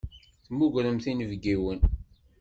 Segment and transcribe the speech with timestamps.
[0.45, 1.79] Temmugremt inebgiwen.